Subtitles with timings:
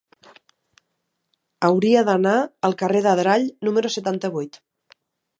[1.67, 2.33] Hauria d'anar
[2.69, 4.59] al carrer d'Adrall número setanta-vuit.